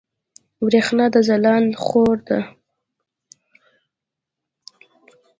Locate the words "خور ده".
1.83-2.39